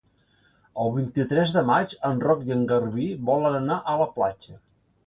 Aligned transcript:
El 0.83 0.89
vint-i-tres 0.95 1.53
de 1.57 1.63
maig 1.67 1.95
en 2.11 2.25
Roc 2.27 2.43
i 2.49 2.57
en 2.59 2.67
Garbí 2.73 3.07
volen 3.31 3.61
anar 3.63 3.83
a 3.95 3.99
la 4.05 4.15
platja. 4.19 4.61